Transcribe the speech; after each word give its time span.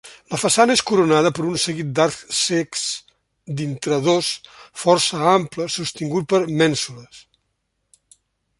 La 0.33 0.37
façana 0.43 0.75
és 0.77 0.81
coronada 0.91 1.31
per 1.39 1.43
un 1.49 1.59
seguit 1.63 1.91
d'arcs 1.99 2.31
cecs 2.37 2.87
d'intradós 3.59 4.31
força 4.85 5.21
ample 5.35 5.71
sostingut 5.77 6.29
per 6.35 6.41
mènsules. 6.63 7.25